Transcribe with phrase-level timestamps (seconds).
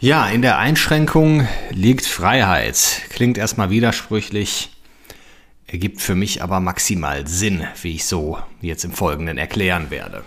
[0.00, 3.02] Ja, in der Einschränkung liegt Freiheit.
[3.10, 4.70] Klingt erstmal widersprüchlich,
[5.66, 10.24] ergibt für mich aber maximal Sinn, wie ich so jetzt im Folgenden erklären werde.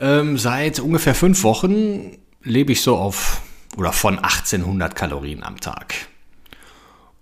[0.00, 3.42] Ähm, seit ungefähr fünf Wochen lebe ich so auf
[3.76, 5.94] oder von 1800 Kalorien am Tag.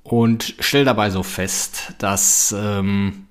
[0.02, 3.26] Und stelle dabei so fest, dass ähm,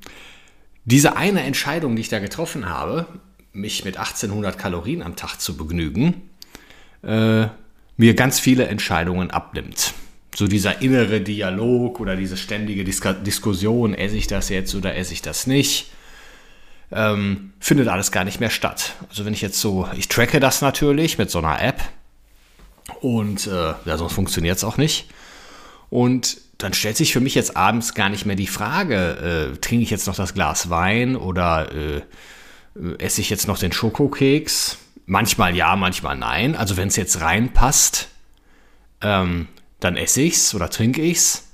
[0.85, 3.07] diese eine Entscheidung, die ich da getroffen habe,
[3.53, 6.28] mich mit 1800 Kalorien am Tag zu begnügen,
[7.03, 7.47] äh,
[7.97, 9.93] mir ganz viele Entscheidungen abnimmt.
[10.35, 15.13] So dieser innere Dialog oder diese ständige Dis Diskussion, esse ich das jetzt oder esse
[15.13, 15.91] ich das nicht,
[16.91, 18.93] ähm, findet alles gar nicht mehr statt.
[19.09, 21.81] Also wenn ich jetzt so, ich tracke das natürlich mit so einer App
[23.01, 25.09] und äh, ja, sonst funktioniert es auch nicht.
[25.89, 29.83] Und dann stellt sich für mich jetzt abends gar nicht mehr die Frage, äh, trinke
[29.83, 32.01] ich jetzt noch das Glas Wein oder äh, äh
[32.99, 34.77] esse ich jetzt noch den Schokokeks?
[35.09, 36.55] Manchmal ja, manchmal nein.
[36.55, 38.09] Also wenn es jetzt reinpasst,
[39.01, 39.47] ähm,
[39.79, 41.47] dann esse ich's oder trinke ich's.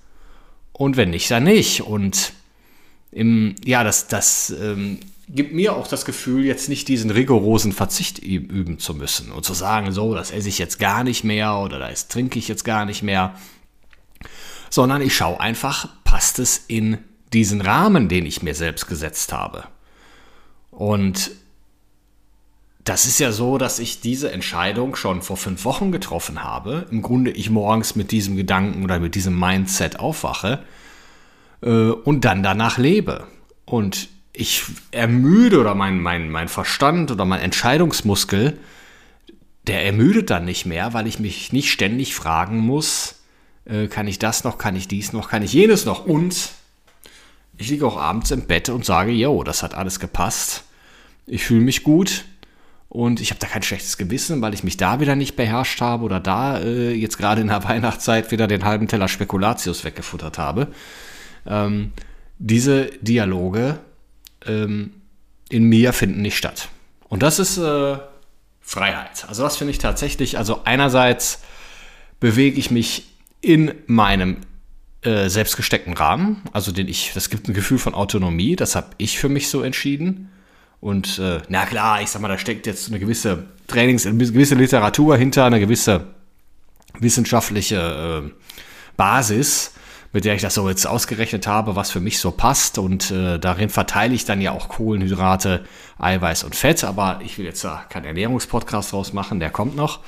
[0.73, 1.81] Und wenn nicht, dann nicht.
[1.81, 2.34] Und
[3.12, 8.20] im, ja, das, das ähm, gibt mir auch das Gefühl, jetzt nicht diesen rigorosen Verzicht
[8.20, 11.80] üben zu müssen und zu sagen, so, das esse ich jetzt gar nicht mehr oder
[11.80, 13.36] das trinke ich jetzt gar nicht mehr.
[14.69, 16.97] Sondern ich schaue einfach, passt es in
[17.31, 19.64] diesen Rahmen, den ich mir selbst gesetzt habe.
[20.72, 21.31] Und
[22.85, 26.85] das ist ja so, dass ich diese Entscheidung schon vor fünf Wochen getroffen habe.
[26.91, 30.63] Im Grunde ich morgens mit diesem Gedanken oder mit diesem Mindset aufwache
[31.62, 33.25] äh, und dann danach lebe.
[33.66, 38.59] Und ich ermüde oder mein, mein, mein Verstand oder mein Entscheidungsmuskel,
[39.66, 43.23] der ermüdet dann nicht mehr, weil ich mich nicht ständig fragen muss,
[43.66, 46.06] äh, kann ich das noch, kann ich dies noch, kann ich jenes noch.
[46.06, 46.50] Und
[47.57, 50.66] ich liege auch abends im Bett und sage, yo, das hat alles gepasst.
[51.25, 52.25] Ich fühle mich gut
[52.95, 56.06] und ich habe da kein schlechtes Gewissen, weil ich mich da wieder nicht beherrscht habe
[56.06, 60.69] oder da äh, jetzt gerade in der Weihnachtszeit wieder den halben Teller Spekulatius weggefuttert habe.
[61.45, 61.91] Ähm,
[62.39, 63.79] diese Dialoge
[64.45, 64.94] ähm,
[65.50, 66.69] in mir finden nicht statt.
[67.09, 67.97] Und das ist äh,
[68.61, 69.25] Freiheit.
[69.28, 71.41] Also das finde ich tatsächlich, also einerseits
[72.22, 73.09] bewege ich mich
[73.41, 74.38] in meinem
[75.01, 79.19] äh, selbstgesteckten Rahmen, also den ich, das gibt ein Gefühl von Autonomie, das habe ich
[79.19, 80.29] für mich so entschieden.
[80.80, 84.56] Und äh, na klar, ich sag mal, da steckt jetzt eine gewisse Trainings, eine gewisse
[84.56, 86.08] Literatur hinter, eine gewisse
[87.00, 88.31] wissenschaftliche äh,
[88.96, 89.74] Basis,
[90.14, 92.78] mit der ich das so jetzt ausgerechnet habe, was für mich so passt.
[92.78, 95.66] Und äh, darin verteile ich dann ja auch Kohlenhydrate,
[96.00, 96.84] Eiweiß und Fett.
[96.84, 100.00] Aber ich will jetzt da keinen Ernährungspodcast draus machen, der kommt noch.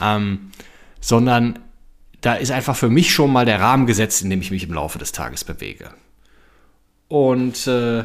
[0.00, 0.52] Ähm,
[1.00, 1.58] sondern
[2.20, 4.72] da ist einfach für mich schon mal der Rahmen gesetzt, in dem ich mich im
[4.72, 5.90] Laufe des Tages bewege.
[7.08, 8.04] Und äh,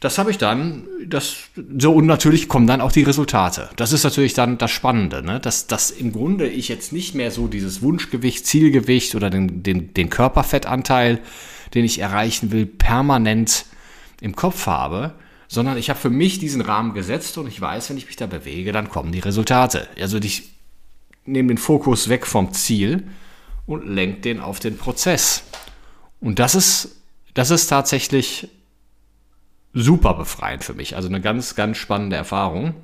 [0.00, 1.36] das habe ich dann, das,
[1.78, 3.70] so und natürlich kommen dann auch die Resultate.
[3.76, 5.40] Das ist natürlich dann das Spannende, ne?
[5.40, 9.94] dass, dass im Grunde ich jetzt nicht mehr so dieses Wunschgewicht, Zielgewicht oder den, den,
[9.94, 11.20] den Körperfettanteil,
[11.72, 13.64] den ich erreichen will, permanent
[14.20, 15.14] im Kopf habe,
[15.48, 18.26] sondern ich habe für mich diesen Rahmen gesetzt und ich weiß, wenn ich mich da
[18.26, 19.88] bewege, dann kommen die Resultate.
[19.98, 20.50] Also ich
[21.24, 23.04] nehme den Fokus weg vom Ziel
[23.66, 25.42] und lenke den auf den Prozess.
[26.20, 26.96] Und das ist,
[27.34, 28.48] das ist tatsächlich
[29.76, 30.96] super befreiend für mich.
[30.96, 32.74] Also eine ganz, ganz spannende Erfahrung,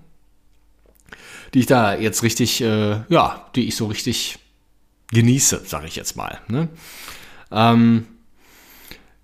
[1.54, 4.38] die ich da jetzt richtig, äh, ja, die ich so richtig
[5.10, 6.38] genieße, sage ich jetzt mal.
[6.48, 6.68] Ne?
[7.50, 8.06] Ähm,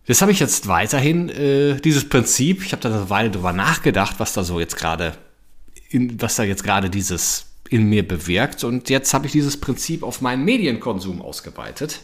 [0.07, 4.15] das habe ich jetzt weiterhin, äh, dieses Prinzip, ich habe da eine Weile drüber nachgedacht,
[4.19, 5.15] was da so jetzt gerade,
[5.93, 8.65] was da jetzt gerade dieses in mir bewirkt.
[8.65, 12.01] Und jetzt habe ich dieses Prinzip auf meinen Medienkonsum ausgeweitet.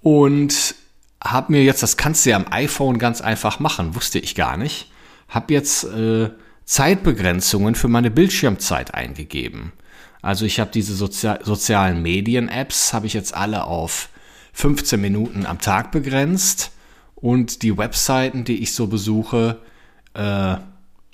[0.00, 0.74] Und
[1.22, 4.56] habe mir jetzt, das kannst du ja am iPhone ganz einfach machen, wusste ich gar
[4.56, 4.90] nicht,
[5.28, 6.30] habe jetzt äh,
[6.64, 9.72] Zeitbegrenzungen für meine Bildschirmzeit eingegeben.
[10.22, 14.08] Also ich habe diese Sozi sozialen Medien-Apps, habe ich jetzt alle auf
[14.52, 16.72] 15 Minuten am Tag begrenzt
[17.14, 19.60] und die Webseiten, die ich so besuche,
[20.14, 20.56] äh,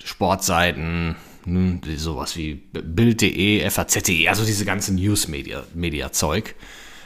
[0.03, 6.09] Sportseiten, hm, sowas wie Bild.de, FAZ.de, also diese ganze News-Media-Zeug, Media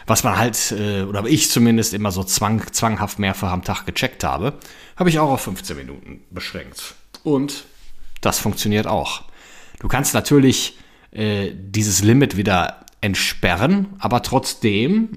[0.07, 4.23] was man halt, äh, oder ich zumindest immer so zwang, zwanghaft mehrfach am Tag gecheckt
[4.23, 4.53] habe,
[4.95, 6.95] habe ich auch auf 15 Minuten beschränkt.
[7.23, 7.65] Und
[8.21, 9.23] das funktioniert auch.
[9.79, 10.77] Du kannst natürlich
[11.11, 15.09] äh, dieses Limit wieder entsperren, aber trotzdem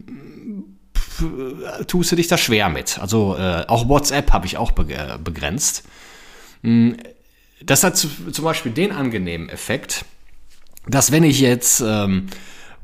[1.20, 2.98] äh, tust du dich da schwer mit.
[2.98, 5.84] Also äh, auch WhatsApp habe ich auch be begrenzt.
[6.62, 6.96] Hm,
[7.62, 10.04] das hat zum Beispiel den angenehmen Effekt,
[10.86, 12.26] dass wenn ich jetzt ähm,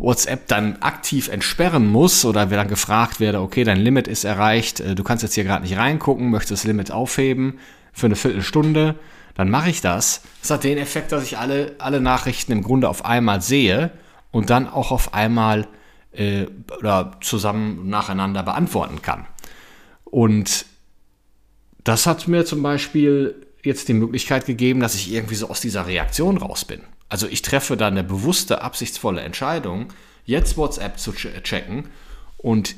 [0.01, 4.95] WhatsApp dann aktiv entsperren muss oder dann gefragt werde, okay, dein Limit ist erreicht, äh,
[4.95, 7.59] du kannst jetzt hier gerade nicht reingucken, möchtest das Limit aufheben
[7.93, 8.97] für eine Viertelstunde,
[9.35, 10.23] dann mache ich das.
[10.41, 13.91] Das hat den Effekt, dass ich alle, alle Nachrichten im Grunde auf einmal sehe
[14.31, 15.69] und dann auch auf einmal
[16.13, 16.47] äh,
[16.79, 19.27] oder zusammen nacheinander beantworten kann.
[20.05, 20.65] Und
[21.85, 25.87] das hat mir zum Beispiel jetzt die Möglichkeit gegeben, dass ich irgendwie so aus dieser
[25.87, 26.81] Reaktion raus bin.
[27.11, 29.93] Also ich treffe da eine bewusste, absichtsvolle Entscheidung,
[30.25, 31.89] jetzt WhatsApp zu checken
[32.39, 32.77] und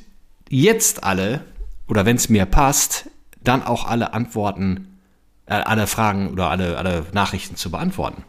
[0.49, 1.45] jetzt alle,
[1.87, 3.11] oder wenn es mir passt,
[3.45, 4.99] dann auch alle Antworten,
[5.47, 8.25] äh, alle Fragen oder alle, alle Nachrichten zu beantworten.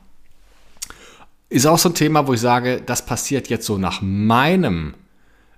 [1.47, 4.95] Ist auch so ein Thema, wo ich sage, das passiert jetzt so nach meinem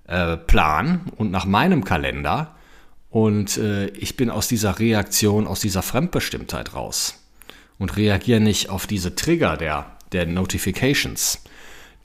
[0.08, 2.56] äh, Plan und nach meinem Kalender.
[3.10, 7.24] Und äh, ich bin aus dieser Reaktion, aus dieser Fremdbestimmtheit raus
[7.80, 11.44] und reagiere nicht auf diese Trigger der der Notifications.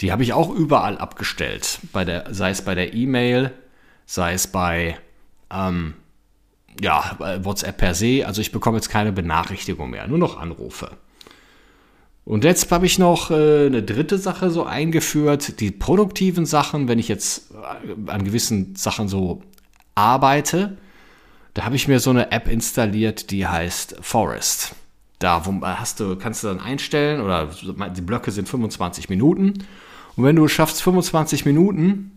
[0.00, 3.52] Die habe ich auch überall abgestellt, bei der, sei es bei der E-Mail,
[4.06, 4.98] sei es bei
[5.52, 5.94] ähm,
[6.80, 8.24] ja, WhatsApp per se.
[8.26, 10.96] Also ich bekomme jetzt keine Benachrichtigung mehr, nur noch Anrufe.
[12.24, 16.98] Und jetzt habe ich noch äh, eine dritte Sache so eingeführt, die produktiven Sachen, wenn
[16.98, 19.42] ich jetzt äh, an gewissen Sachen so
[19.94, 20.76] arbeite,
[21.54, 24.74] da habe ich mir so eine App installiert, die heißt Forest.
[25.20, 27.50] Da wo, hast du, kannst du dann einstellen, oder
[27.94, 29.64] die Blöcke sind 25 Minuten.
[30.16, 32.10] Und wenn du es schaffst, 25 Minuten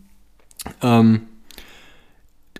[0.81, 1.27] ähm,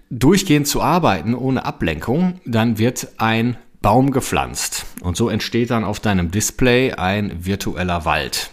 [0.10, 4.86] durchgehend zu arbeiten, ohne Ablenkung, dann wird ein Baum gepflanzt.
[5.02, 8.52] Und so entsteht dann auf deinem Display ein virtueller Wald.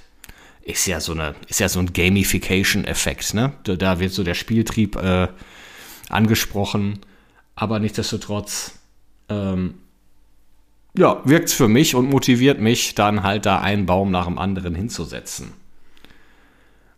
[0.63, 3.35] Ist ja so, eine, ist ja so ein Gamification-Effekt.
[3.35, 3.53] Ne?
[3.65, 5.27] Da wird so der Spieltrieb äh,
[6.09, 7.01] angesprochen.
[7.57, 8.79] Aber nichtsdestotrotz
[9.29, 9.75] ähm,
[10.95, 14.75] ja, wirkt für mich und motiviert mich, dann halt da einen Baum nach dem anderen
[14.75, 15.53] hinzusetzen.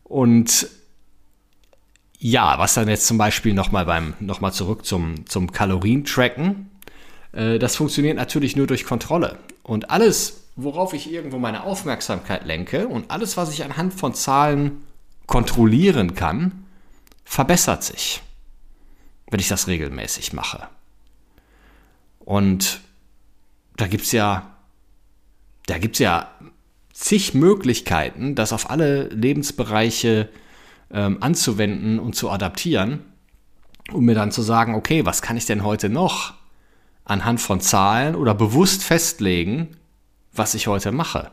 [0.04, 0.68] Und
[2.18, 6.70] ja, was dann jetzt zum Beispiel nochmal beim, nochmal zurück zum, zum Kalorientracken,
[7.32, 9.38] äh, das funktioniert natürlich nur durch Kontrolle.
[9.62, 14.82] Und alles, worauf ich irgendwo meine Aufmerksamkeit lenke und alles, was ich anhand von Zahlen
[15.26, 16.64] kontrollieren kann,
[17.24, 18.22] verbessert sich,
[19.30, 20.68] wenn ich das regelmäßig mache.
[22.20, 22.80] Und
[23.82, 24.54] da gibt es ja,
[25.66, 26.30] da gibt's ja
[26.92, 30.28] zig Möglichkeiten, das auf alle Lebensbereiche
[30.92, 33.00] ähm, anzuwenden und zu adaptieren,
[33.92, 36.34] um mir dann zu sagen, okay, was kann ich denn heute noch
[37.04, 39.76] anhand von Zahlen oder bewusst festlegen,
[40.32, 41.32] was ich heute mache?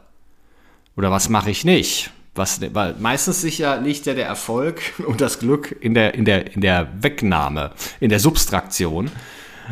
[0.98, 2.10] Oder was mache ich nicht?
[2.34, 6.52] Was, weil meistens sicher liegt ja der Erfolg und das Glück in der, in der,
[6.52, 9.12] in der Wegnahme, in der Substraktion.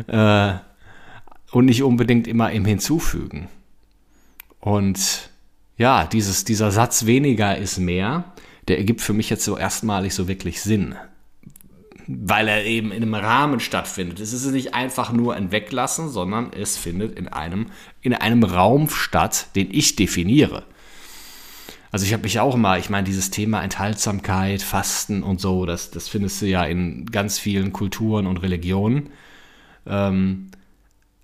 [0.06, 0.67] Äh,
[1.50, 3.48] und nicht unbedingt immer im Hinzufügen.
[4.60, 5.30] Und
[5.76, 8.24] ja, dieses, dieser Satz weniger ist mehr,
[8.66, 10.94] der ergibt für mich jetzt so erstmalig so wirklich Sinn.
[12.06, 14.18] Weil er eben in einem Rahmen stattfindet.
[14.20, 17.66] Es ist nicht einfach nur ein Weglassen, sondern es findet in einem,
[18.00, 20.64] in einem Raum statt, den ich definiere.
[21.90, 25.90] Also ich habe mich auch mal, ich meine, dieses Thema Enthaltsamkeit, Fasten und so, das,
[25.90, 29.10] das findest du ja in ganz vielen Kulturen und Religionen.
[29.86, 30.50] Ähm,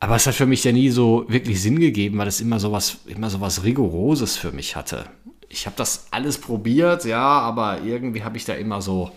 [0.00, 2.72] aber es hat für mich ja nie so wirklich Sinn gegeben, weil es immer so
[2.72, 5.06] was, immer so was Rigoroses für mich hatte.
[5.48, 9.12] Ich habe das alles probiert, ja, aber irgendwie habe ich da immer so,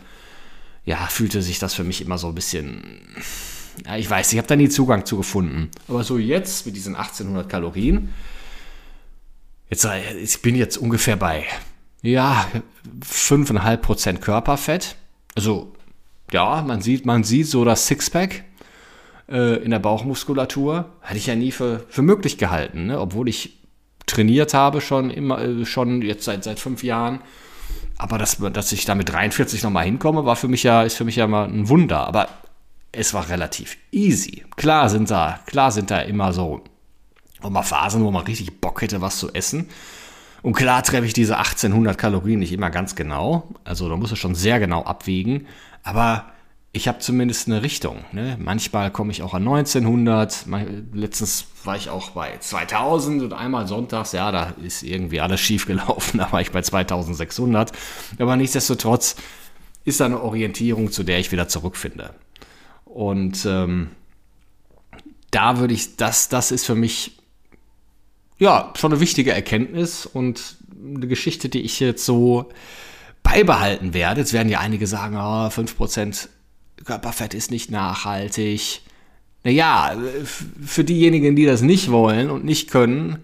[0.85, 3.01] ja, fühlte sich das für mich immer so ein bisschen,
[3.85, 5.69] ja, ich weiß, ich habe da nie Zugang zu gefunden.
[5.87, 8.13] Aber so jetzt mit diesen 1800 Kalorien,
[9.69, 9.85] jetzt,
[10.21, 11.45] ich bin jetzt ungefähr bei,
[12.01, 12.47] ja,
[13.03, 14.95] 5,5% Körperfett.
[15.35, 15.73] Also,
[16.31, 18.43] ja, man sieht, man sieht so das Sixpack
[19.29, 20.85] äh, in der Bauchmuskulatur.
[21.01, 22.99] Hatte ich ja nie für, für möglich gehalten, ne?
[22.99, 23.57] obwohl ich
[24.05, 27.21] trainiert habe schon immer, äh, schon jetzt seit, seit fünf Jahren.
[27.97, 31.03] Aber dass, dass ich da mit 43 nochmal hinkomme, war für mich ja, ist für
[31.03, 32.07] mich ja mal ein Wunder.
[32.07, 32.29] Aber
[32.91, 34.43] es war relativ easy.
[34.55, 36.63] Klar sind da, klar sind da immer so
[37.41, 39.69] mal Phasen, wo man richtig Bock hätte, was zu essen.
[40.41, 43.49] Und klar treffe ich diese 1800 Kalorien nicht immer ganz genau.
[43.63, 45.47] Also da muss es schon sehr genau abwägen.
[45.83, 46.25] Aber
[46.77, 48.05] ich habe zumindest eine Richtung.
[48.11, 48.37] Ne?
[48.39, 50.45] Manchmal komme ich auch an 1900.
[50.93, 55.65] Letztens war ich auch bei 2000 und einmal sonntags, ja, da ist irgendwie alles schief
[55.65, 56.19] gelaufen.
[56.27, 57.71] Da war ich bei 2600.
[58.19, 59.15] Aber nichtsdestotrotz
[59.83, 62.13] ist da eine Orientierung, zu der ich wieder zurückfinde.
[62.85, 63.89] Und ähm,
[65.31, 67.17] da würde ich, das, das ist für mich
[68.37, 72.49] ja schon eine wichtige Erkenntnis und eine Geschichte, die ich jetzt so
[73.23, 74.21] beibehalten werde.
[74.21, 76.29] Jetzt werden ja einige sagen, oh, 5%
[76.85, 78.81] Körperfett ist nicht nachhaltig.
[79.43, 83.19] Naja, für diejenigen, die das nicht wollen und nicht können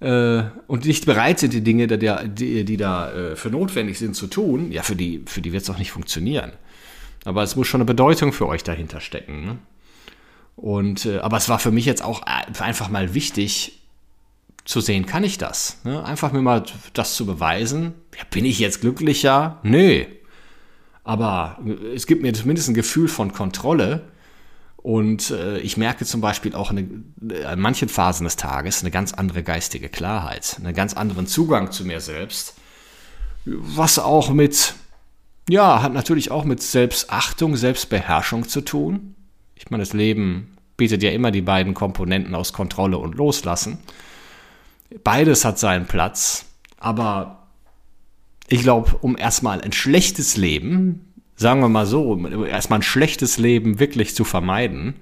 [0.00, 4.26] äh, und nicht bereit sind, die Dinge, die, die da äh, für notwendig sind, zu
[4.26, 6.52] tun, ja, für die, für die wird es auch nicht funktionieren.
[7.24, 9.44] Aber es muss schon eine Bedeutung für euch dahinter stecken.
[9.44, 9.58] Ne?
[10.56, 13.80] Und, äh, aber es war für mich jetzt auch einfach mal wichtig
[14.64, 15.80] zu sehen, kann ich das?
[15.84, 16.04] Ne?
[16.04, 17.94] Einfach mir mal das zu beweisen.
[18.16, 19.58] Ja, bin ich jetzt glücklicher?
[19.62, 20.06] Nee.
[21.04, 21.58] Aber
[21.94, 24.08] es gibt mir zumindest ein Gefühl von Kontrolle.
[24.76, 26.86] Und äh, ich merke zum Beispiel auch eine,
[27.46, 31.84] an manchen Phasen des Tages eine ganz andere geistige Klarheit, einen ganz anderen Zugang zu
[31.84, 32.54] mir selbst.
[33.46, 34.74] Was auch mit,
[35.48, 39.14] ja, hat natürlich auch mit Selbstachtung, Selbstbeherrschung zu tun.
[39.54, 43.78] Ich meine, das Leben bietet ja immer die beiden Komponenten aus Kontrolle und Loslassen.
[45.02, 46.46] Beides hat seinen Platz,
[46.78, 47.43] aber
[48.48, 53.38] ich glaube, um erstmal ein schlechtes Leben, sagen wir mal so, um erstmal ein schlechtes
[53.38, 54.96] Leben wirklich zu vermeiden,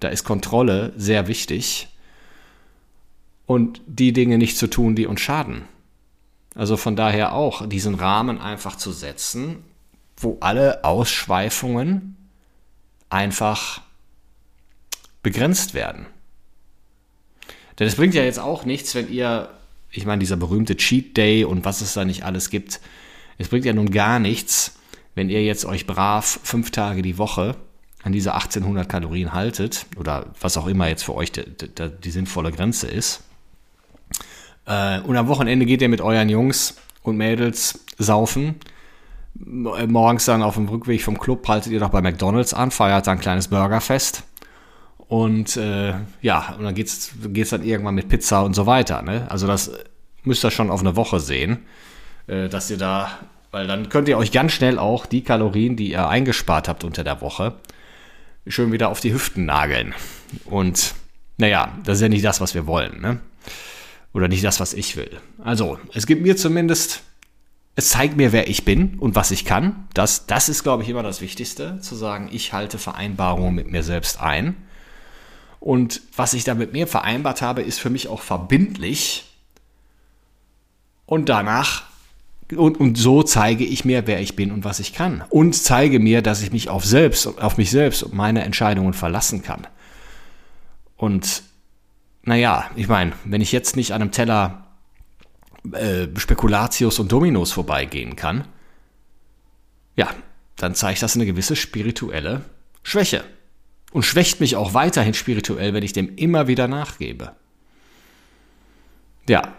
[0.00, 1.88] da ist Kontrolle sehr wichtig
[3.46, 5.62] und die Dinge nicht zu tun, die uns schaden.
[6.54, 9.64] Also von daher auch diesen Rahmen einfach zu setzen,
[10.16, 12.16] wo alle Ausschweifungen
[13.08, 13.80] einfach
[15.22, 16.06] begrenzt werden.
[17.78, 19.50] Denn es bringt ja jetzt auch nichts, wenn ihr,
[19.92, 22.80] ich meine, dieser berühmte Cheat Day und was es da nicht alles gibt,
[23.38, 24.78] es bringt ja nun gar nichts,
[25.14, 27.56] wenn ihr jetzt euch brav fünf Tage die Woche
[28.02, 32.10] an diese 1800 Kalorien haltet oder was auch immer jetzt für euch die, die, die
[32.10, 33.22] sinnvolle Grenze ist.
[34.66, 38.56] Äh, und am Wochenende geht ihr mit euren Jungs und Mädels saufen.
[39.34, 43.18] Morgens dann auf dem Rückweg vom Club haltet ihr noch bei McDonalds an, feiert dann
[43.18, 44.24] ein kleines Burgerfest.
[45.12, 45.92] Und äh,
[46.22, 49.02] ja, und dann geht es dann irgendwann mit Pizza und so weiter.
[49.02, 49.30] Ne?
[49.30, 49.70] Also das
[50.22, 51.58] müsst ihr schon auf eine Woche sehen,
[52.28, 53.18] äh, dass ihr da,
[53.50, 57.04] weil dann könnt ihr euch ganz schnell auch die Kalorien, die ihr eingespart habt unter
[57.04, 57.56] der Woche,
[58.46, 59.92] schön wieder auf die Hüften nageln.
[60.46, 60.94] Und
[61.36, 63.02] naja, das ist ja nicht das, was wir wollen.
[63.02, 63.20] Ne?
[64.14, 65.20] Oder nicht das, was ich will.
[65.44, 67.02] Also, es gibt mir zumindest
[67.74, 69.88] es zeigt mir, wer ich bin und was ich kann.
[69.92, 73.82] Das, das ist, glaube ich, immer das Wichtigste, zu sagen, ich halte Vereinbarungen mit mir
[73.82, 74.56] selbst ein.
[75.62, 79.26] Und was ich da mit mir vereinbart habe, ist für mich auch verbindlich.
[81.06, 81.84] Und danach,
[82.50, 85.22] und, und so zeige ich mir, wer ich bin und was ich kann.
[85.30, 89.42] Und zeige mir, dass ich mich auf selbst, auf mich selbst und meine Entscheidungen verlassen
[89.42, 89.68] kann.
[90.96, 91.44] Und
[92.24, 94.66] naja, ich meine, wenn ich jetzt nicht an einem Teller
[95.70, 98.48] äh, Spekulatius und Dominos vorbeigehen kann,
[99.94, 100.10] ja,
[100.56, 102.44] dann zeigt das eine gewisse spirituelle
[102.82, 103.22] Schwäche
[103.92, 107.32] und schwächt mich auch weiterhin spirituell, wenn ich dem immer wieder nachgebe.
[109.28, 109.54] Ja,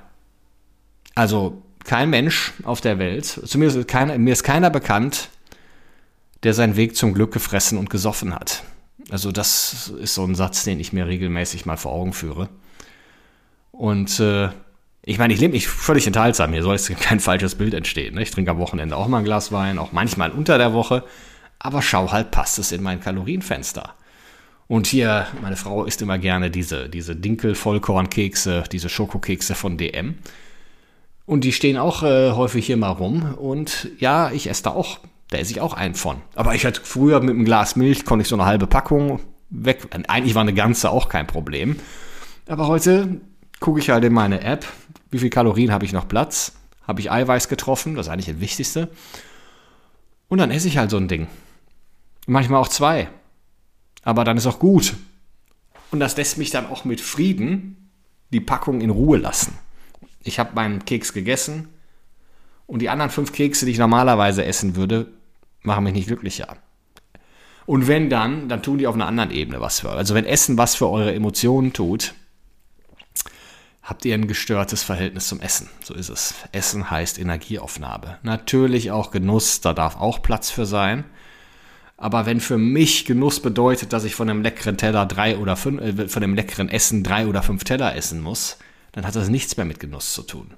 [1.15, 5.29] also kein Mensch auf der Welt, zumindest keiner, mir ist keiner bekannt,
[6.43, 8.63] der seinen Weg zum Glück gefressen und gesoffen hat.
[9.09, 12.49] Also das ist so ein Satz, den ich mir regelmäßig mal vor Augen führe.
[13.71, 14.49] Und äh,
[15.03, 16.53] ich meine, ich lebe mich völlig enthaltsam.
[16.53, 18.15] Hier soll jetzt kein falsches Bild entstehen.
[18.15, 18.23] Ne?
[18.23, 21.03] Ich trinke am Wochenende auch mal ein Glas Wein, auch manchmal unter der Woche.
[21.59, 23.93] Aber schau halt, passt es in mein Kalorienfenster.
[24.73, 30.15] Und hier, meine Frau isst immer gerne diese, diese Dinkel-Vollkornkekse, diese Schokokekse von DM.
[31.27, 33.35] Und die stehen auch äh, häufig hier mal rum.
[33.35, 34.97] Und ja, ich esse da auch,
[35.29, 36.23] da esse ich auch einen von.
[36.33, 39.19] Aber ich hatte früher mit einem Glas Milch, konnte ich so eine halbe Packung
[39.51, 39.85] weg.
[40.07, 41.75] Eigentlich war eine ganze auch kein Problem.
[42.47, 43.21] Aber heute
[43.59, 44.65] gucke ich halt in meine App,
[45.11, 46.53] wie viel Kalorien habe ich noch Platz,
[46.87, 48.89] habe ich Eiweiß getroffen, das ist eigentlich das Wichtigste.
[50.29, 51.27] Und dann esse ich halt so ein Ding.
[52.25, 53.09] Manchmal auch zwei.
[54.03, 54.95] Aber dann ist auch gut.
[55.91, 57.89] Und das lässt mich dann auch mit Frieden
[58.31, 59.57] die Packung in Ruhe lassen.
[60.23, 61.69] Ich habe meinen Keks gegessen
[62.67, 65.07] und die anderen fünf Kekse, die ich normalerweise essen würde,
[65.61, 66.57] machen mich nicht glücklicher.
[67.65, 69.91] Und wenn dann, dann tun die auf einer anderen Ebene was für.
[69.91, 72.13] Also wenn Essen was für eure Emotionen tut,
[73.81, 75.69] habt ihr ein gestörtes Verhältnis zum Essen.
[75.83, 76.35] So ist es.
[76.51, 78.17] Essen heißt Energieaufnahme.
[78.23, 81.05] Natürlich auch Genuss, da darf auch Platz für sein.
[81.97, 85.81] Aber wenn für mich Genuss bedeutet, dass ich von einem leckeren Teller drei oder fünf,
[85.81, 88.57] äh, von einem leckeren Essen drei oder fünf Teller essen muss,
[88.91, 90.53] dann hat das nichts mehr mit Genuss zu tun.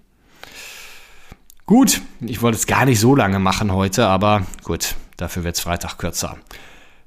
[1.65, 5.61] Gut, ich wollte es gar nicht so lange machen heute, aber gut, dafür wird es
[5.61, 6.37] Freitag kürzer.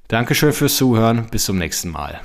[0.09, 2.21] Dankeschön fürs Zuhören, bis zum nächsten Mal.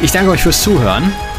[0.00, 1.12] Ich danke euch fürs Zuhören.